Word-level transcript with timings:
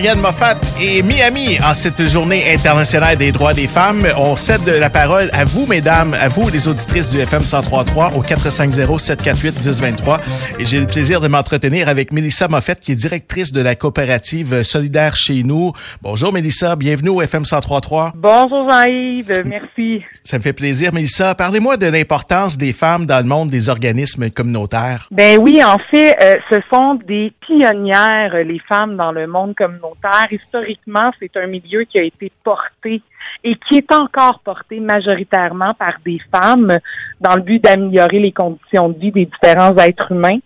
Ariane 0.00 0.20
Moffat 0.20 0.56
et 0.80 1.02
Miami 1.02 1.58
en 1.62 1.74
cette 1.74 2.02
journée 2.08 2.54
internationale 2.54 3.18
des 3.18 3.32
droits 3.32 3.52
des 3.52 3.66
femmes. 3.66 4.00
On 4.16 4.34
cède 4.34 4.66
la 4.66 4.88
parole 4.88 5.28
à 5.34 5.44
vous, 5.44 5.66
mesdames, 5.66 6.14
à 6.14 6.28
vous, 6.28 6.48
les 6.48 6.68
auditrices 6.68 7.10
du 7.10 7.20
FM 7.20 7.40
1033 7.40 8.12
au 8.16 8.22
450-748-1023. 8.22 10.20
Et 10.58 10.64
j'ai 10.64 10.80
le 10.80 10.86
plaisir 10.86 11.20
de 11.20 11.28
m'entretenir 11.28 11.90
avec 11.90 12.14
Mélissa 12.14 12.48
Moffat, 12.48 12.76
qui 12.76 12.92
est 12.92 12.94
directrice 12.94 13.52
de 13.52 13.60
la 13.60 13.74
coopérative 13.74 14.62
Solidaire 14.62 15.16
chez 15.16 15.42
nous. 15.42 15.72
Bonjour, 16.00 16.32
Mélissa. 16.32 16.76
Bienvenue 16.76 17.10
au 17.10 17.20
FM 17.20 17.42
1033. 17.42 18.12
Bonjour, 18.16 18.70
Jean-Yves. 18.70 19.42
Merci. 19.44 20.02
Ça 20.24 20.38
me 20.38 20.42
fait 20.42 20.54
plaisir, 20.54 20.94
Mélissa. 20.94 21.34
Parlez-moi 21.34 21.76
de 21.76 21.88
l'importance 21.88 22.56
des 22.56 22.72
femmes 22.72 23.04
dans 23.04 23.18
le 23.18 23.28
monde 23.28 23.50
des 23.50 23.68
organismes 23.68 24.30
communautaires. 24.30 25.08
Ben 25.10 25.38
oui, 25.38 25.62
en 25.62 25.76
fait, 25.90 26.16
euh, 26.22 26.36
ce 26.48 26.56
sont 26.72 26.94
des 27.06 27.34
pionnières, 27.46 28.32
les 28.46 28.62
femmes 28.66 28.96
dans 28.96 29.12
le 29.12 29.26
monde 29.26 29.54
communautaire. 29.54 29.89
Historiquement, 30.30 31.10
c'est 31.18 31.36
un 31.36 31.46
milieu 31.46 31.84
qui 31.84 31.98
a 31.98 32.04
été 32.04 32.30
porté 32.44 33.02
et 33.44 33.54
qui 33.54 33.78
est 33.78 33.92
encore 33.92 34.40
porté 34.40 34.80
majoritairement 34.80 35.74
par 35.74 35.94
des 36.04 36.20
femmes 36.32 36.78
dans 37.20 37.34
le 37.36 37.42
but 37.42 37.62
d'améliorer 37.62 38.18
les 38.18 38.32
conditions 38.32 38.88
de 38.88 38.98
vie 38.98 39.12
des 39.12 39.26
différents 39.26 39.76
êtres 39.76 40.12
humains. 40.12 40.38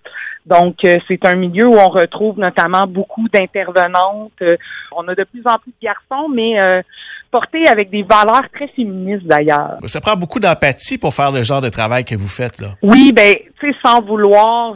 Donc, 0.47 0.85
euh, 0.85 0.99
c'est 1.09 1.25
un 1.25 1.37
milieu 1.37 1.67
où 1.67 1.75
on 1.75 1.89
retrouve 1.89 2.39
notamment 2.39 2.87
beaucoup 2.87 3.29
d'intervenantes. 3.29 4.33
Euh, 4.43 4.57
on 4.93 5.09
a 5.09 5.15
de 5.15 5.25
plus 5.25 5.43
en 5.47 5.57
plus 5.59 5.71
de 5.71 5.87
garçons, 5.87 6.29
mais 6.29 6.57
euh, 7.35 7.71
avec 7.71 7.91
des 7.91 8.03
valeurs 8.03 8.49
très 8.53 8.69
féministes 8.69 9.27
d'ailleurs. 9.27 9.77
Ça 9.87 10.01
prend 10.01 10.17
beaucoup 10.17 10.41
d'empathie 10.41 10.99
pour 10.99 11.13
faire 11.15 11.31
le 11.31 11.43
genre 11.43 11.61
de 11.61 11.69
travail 11.69 12.05
que 12.05 12.15
vous 12.15 12.29
faites, 12.29 12.61
là. 12.61 12.69
Oui, 12.83 13.13
ben, 13.13 13.35
tu 13.61 13.73
sais, 13.73 13.77
sans 13.85 14.01
vouloir 14.03 14.75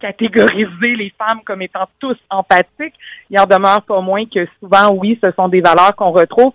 catégoriser 0.00 0.96
les 0.96 1.12
femmes 1.18 1.40
comme 1.44 1.62
étant 1.62 1.86
tous 1.98 2.16
empathiques, 2.30 2.94
il 3.30 3.38
en 3.38 3.46
demeure 3.46 3.82
pas 3.82 4.00
moins 4.00 4.24
que 4.26 4.46
souvent, 4.60 4.92
oui, 4.92 5.18
ce 5.22 5.30
sont 5.36 5.48
des 5.48 5.60
valeurs 5.60 5.94
qu'on 5.96 6.10
retrouve 6.10 6.52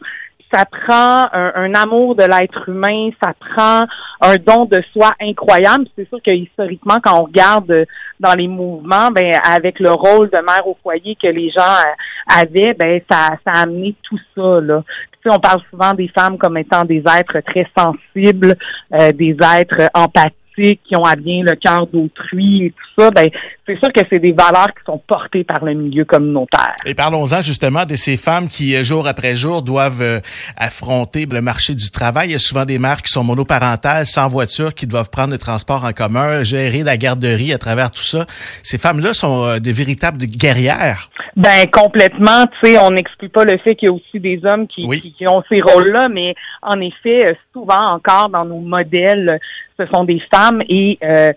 ça 0.53 0.65
prend 0.65 1.27
un, 1.31 1.73
amour 1.75 2.15
de 2.15 2.23
l'être 2.23 2.69
humain, 2.69 3.11
ça 3.21 3.33
prend 3.33 3.85
un 4.21 4.35
don 4.37 4.65
de 4.65 4.81
soi 4.93 5.11
incroyable. 5.21 5.85
C'est 5.95 6.07
sûr 6.09 6.19
que 6.25 6.31
historiquement, 6.31 6.97
quand 7.03 7.19
on 7.19 7.23
regarde 7.25 7.85
dans 8.19 8.33
les 8.33 8.47
mouvements, 8.47 9.11
ben 9.11 9.33
avec 9.43 9.79
le 9.79 9.91
rôle 9.91 10.29
de 10.29 10.37
mère 10.37 10.67
au 10.67 10.77
foyer 10.83 11.15
que 11.21 11.27
les 11.27 11.49
gens 11.51 11.61
euh, 11.61 12.41
avaient, 12.41 12.73
ben 12.73 13.01
ça, 13.09 13.37
a 13.45 13.61
amené 13.61 13.95
tout 14.03 14.19
ça. 14.35 14.61
Là. 14.61 14.83
Puis, 15.21 15.31
on 15.31 15.39
parle 15.39 15.61
souvent 15.69 15.93
des 15.93 16.07
femmes 16.09 16.37
comme 16.37 16.57
étant 16.57 16.83
des 16.83 17.03
êtres 17.17 17.39
très 17.45 17.67
sensibles, 17.77 18.55
euh, 18.93 19.11
des 19.11 19.35
êtres 19.57 19.89
empathiques 19.93 20.35
qui 20.59 20.95
ont 20.95 21.03
à 21.03 21.15
bien 21.15 21.43
le 21.43 21.55
cœur 21.55 21.87
d'autrui 21.87 22.65
et 22.65 22.71
tout 22.71 23.01
ça, 23.01 23.11
ben 23.11 23.29
c'est 23.69 23.77
sûr 23.79 23.93
que 23.93 24.01
c'est 24.11 24.19
des 24.19 24.31
valeurs 24.31 24.69
qui 24.69 24.83
sont 24.85 25.01
portées 25.07 25.43
par 25.43 25.63
le 25.63 25.73
milieu 25.73 26.03
communautaire. 26.03 26.73
Et 26.85 26.95
parlons-en 26.95 27.41
justement 27.41 27.85
de 27.85 27.95
ces 27.95 28.17
femmes 28.17 28.47
qui, 28.47 28.75
euh, 28.75 28.83
jour 28.83 29.07
après 29.07 29.35
jour, 29.35 29.61
doivent 29.61 30.01
euh, 30.01 30.19
affronter 30.57 31.27
le 31.29 31.41
marché 31.41 31.75
du 31.75 31.91
travail. 31.91 32.29
Il 32.29 32.31
y 32.31 32.35
a 32.35 32.39
souvent 32.39 32.65
des 32.65 32.79
mères 32.79 33.01
qui 33.01 33.11
sont 33.11 33.23
monoparentales, 33.23 34.05
sans 34.05 34.27
voiture, 34.27 34.73
qui 34.73 34.87
doivent 34.87 35.09
prendre 35.11 35.31
le 35.31 35.37
transport 35.37 35.85
en 35.85 35.93
commun, 35.93 36.43
gérer 36.43 36.83
la 36.83 36.97
garderie 36.97 37.53
à 37.53 37.57
travers 37.57 37.91
tout 37.91 38.01
ça. 38.01 38.25
Ces 38.63 38.79
femmes-là 38.79 39.13
sont 39.13 39.43
euh, 39.43 39.59
des 39.59 39.71
véritables 39.71 40.25
guerrières. 40.25 41.09
Ben 41.35 41.67
complètement, 41.71 42.47
tu 42.47 42.71
sais, 42.71 42.79
on 42.79 42.89
n'exclut 42.89 43.29
pas 43.29 43.43
le 43.45 43.57
fait 43.59 43.75
qu'il 43.75 43.87
y 43.87 43.91
a 43.91 43.93
aussi 43.93 44.19
des 44.19 44.41
hommes 44.43 44.67
qui, 44.67 44.87
qui, 45.15 45.27
ont 45.27 45.43
ces 45.47 45.61
rôles-là, 45.61 46.09
mais 46.09 46.33
en 46.63 46.81
effet, 46.81 47.37
souvent 47.53 47.93
encore 47.93 48.29
dans 48.29 48.45
nos 48.45 48.59
modèles, 48.59 49.39
ce 49.79 49.85
sont 49.87 50.03
des 50.03 50.21
femmes 50.33 50.61
et 50.67 50.97
euh, 51.03 51.31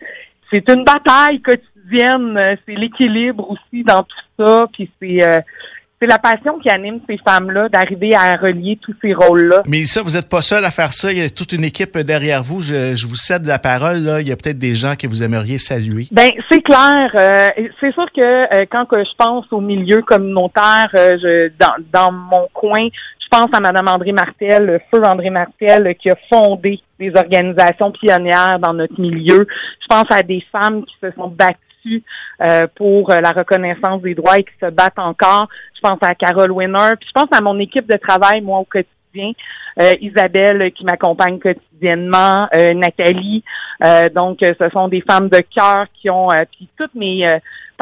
c'est 0.52 0.68
une 0.68 0.84
bataille 0.84 1.40
quotidienne, 1.40 2.56
c'est 2.66 2.74
l'équilibre 2.74 3.50
aussi 3.50 3.84
dans 3.84 4.02
tout 4.02 4.16
ça, 4.38 4.66
puis 4.72 4.90
c'est 5.00 5.22
euh, 5.22 5.40
c'est 6.00 6.08
la 6.08 6.18
passion 6.18 6.58
qui 6.58 6.68
anime 6.68 6.98
ces 7.08 7.16
femmes-là 7.18 7.68
d'arriver 7.68 8.12
à 8.12 8.34
relier 8.34 8.76
tous 8.82 8.92
ces 9.00 9.14
rôles-là. 9.14 9.62
Mais 9.68 9.84
ça, 9.84 10.02
vous 10.02 10.10
n'êtes 10.10 10.28
pas 10.28 10.40
seul 10.40 10.64
à 10.64 10.72
faire 10.72 10.92
ça. 10.92 11.12
Il 11.12 11.18
y 11.18 11.22
a 11.22 11.30
toute 11.30 11.52
une 11.52 11.62
équipe 11.62 11.96
derrière 11.96 12.42
vous. 12.42 12.60
Je, 12.60 13.06
vous 13.06 13.14
cède 13.14 13.47
la 13.47 13.60
parole. 13.60 13.98
Là. 13.98 14.20
Il 14.20 14.26
y 14.26 14.32
a 14.32 14.36
peut-être 14.36 14.58
des 14.58 14.75
gens 14.75 14.97
que 14.97 15.06
vous 15.06 15.22
aimeriez 15.22 15.58
saluer. 15.58 16.08
Ben, 16.10 16.32
c'est 16.50 16.60
clair. 16.60 17.08
Euh, 17.14 17.50
c'est 17.78 17.92
sûr 17.92 18.06
que 18.16 18.64
quand 18.64 18.86
que 18.86 18.98
je 18.98 19.14
pense 19.16 19.44
au 19.52 19.60
milieu 19.60 20.02
communautaire, 20.02 20.88
je, 20.92 21.52
dans, 21.60 21.76
dans 21.92 22.10
mon 22.10 22.48
coin, 22.52 22.88
je 23.22 23.22
pense 23.32 23.48
à 23.54 23.60
Mme 23.60 23.88
André 23.88 24.12
Martel, 24.12 24.81
feu 24.91 25.03
André 25.04 25.31
Martel, 25.31 25.94
qui 25.97 26.10
a 26.10 26.16
fondé 26.31 26.81
des 26.98 27.10
organisations 27.16 27.91
pionnières 27.91 28.59
dans 28.59 28.75
notre 28.75 29.00
milieu. 29.00 29.47
Je 29.81 29.87
pense 29.88 30.04
à 30.10 30.22
des 30.22 30.44
femmes 30.53 30.84
qui 30.84 30.94
se 31.03 31.10
sont 31.12 31.28
battues 31.28 32.03
euh, 32.44 32.66
pour 32.76 33.09
la 33.09 33.31
reconnaissance 33.31 34.03
des 34.03 34.15
droits 34.15 34.38
et 34.38 34.44
qui 34.44 34.53
se 34.60 34.70
battent 34.70 34.98
encore. 34.98 35.48
Je 35.75 35.81
pense 35.81 35.98
à 36.03 36.15
Carole 36.15 36.53
Winner. 36.53 36.93
Puis 37.00 37.09
je 37.09 37.20
pense 37.20 37.32
à 37.32 37.41
mon 37.41 37.59
équipe 37.59 37.91
de 37.91 37.97
travail, 37.97 38.43
moi, 38.43 38.59
au 38.59 38.65
quotidien. 38.65 39.32
Euh, 39.81 39.93
Isabelle 40.03 40.70
qui 40.72 40.84
m'accompagne 40.84 41.38
quotidiennement, 41.38 42.47
euh, 42.54 42.75
Nathalie. 42.75 43.43
donc, 44.14 44.38
ce 44.41 44.70
sont 44.70 44.88
des 44.88 45.03
femmes 45.03 45.28
de 45.28 45.41
cœur 45.54 45.87
qui 45.94 46.10
ont, 46.10 46.28
puis 46.53 46.69
toutes 46.78 46.94
mes 46.94 47.26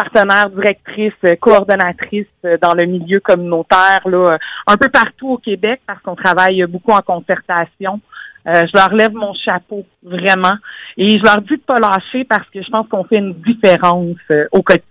partenaires, 0.01 0.49
directrices, 0.51 1.13
euh, 1.25 1.37
coordonnatrices 1.37 2.27
euh, 2.45 2.57
dans 2.61 2.75
le 2.75 2.87
milieu 2.87 3.21
communautaire, 3.21 4.01
là, 4.07 4.39
un 4.71 4.77
peu 4.77 4.89
partout 4.89 5.31
au 5.31 5.39
Québec, 5.39 5.81
parce 5.87 6.01
qu'on 6.03 6.15
travaille 6.15 6.65
beaucoup 6.67 6.93
en 6.93 7.01
concertation. 7.01 8.01
Euh, 8.47 8.65
je 8.67 8.73
leur 8.75 8.95
lève 8.95 9.13
mon 9.13 9.35
chapeau, 9.35 9.85
vraiment. 10.03 10.55
Et 10.97 11.19
je 11.19 11.23
leur 11.23 11.43
dis 11.43 11.57
de 11.57 11.63
pas 11.67 11.79
lâcher 11.79 12.25
parce 12.25 12.49
que 12.51 12.63
je 12.63 12.71
pense 12.71 12.89
qu'on 12.89 13.05
fait 13.05 13.19
une 13.19 13.35
différence 13.35 14.17
au 14.53 14.63
quotidien 14.63 14.90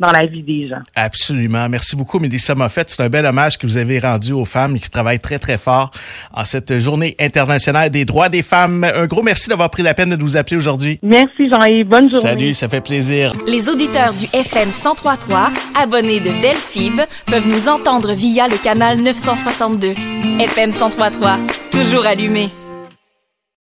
dans 0.00 0.10
la 0.10 0.26
vie 0.26 0.42
des 0.42 0.68
gens. 0.68 0.82
Absolument. 0.94 1.68
Merci 1.68 1.96
beaucoup, 1.96 2.18
Mélissa 2.18 2.54
Moffett. 2.54 2.90
C'est 2.90 3.02
un 3.02 3.08
bel 3.08 3.24
hommage 3.24 3.58
que 3.58 3.66
vous 3.66 3.76
avez 3.76 3.98
rendu 3.98 4.32
aux 4.32 4.44
femmes 4.44 4.78
qui 4.78 4.90
travaillent 4.90 5.20
très, 5.20 5.38
très 5.38 5.58
fort 5.58 5.90
en 6.32 6.44
cette 6.44 6.78
journée 6.78 7.14
internationale 7.20 7.90
des 7.90 8.04
droits 8.04 8.28
des 8.28 8.42
femmes. 8.42 8.84
Un 8.84 9.06
gros 9.06 9.22
merci 9.22 9.48
d'avoir 9.48 9.70
pris 9.70 9.82
la 9.82 9.94
peine 9.94 10.10
de 10.10 10.16
nous 10.16 10.36
appeler 10.36 10.56
aujourd'hui. 10.56 10.98
Merci, 11.02 11.48
Jean-Yves. 11.48 11.86
Bonne 11.86 12.08
journée. 12.08 12.28
Salut, 12.28 12.54
ça 12.54 12.68
fait 12.68 12.80
plaisir. 12.80 13.32
Les 13.46 13.68
auditeurs 13.68 14.12
du 14.12 14.24
FM 14.32 14.68
1033, 14.68 15.50
abonnés 15.80 16.20
de 16.20 16.30
Belle 16.42 16.56
Fib, 16.56 17.00
peuvent 17.26 17.48
nous 17.48 17.68
entendre 17.68 18.12
via 18.12 18.48
le 18.48 18.56
canal 18.62 18.98
962. 19.00 19.94
FM 20.40 20.70
1033, 20.70 21.38
toujours 21.70 22.06
allumé. 22.06 22.50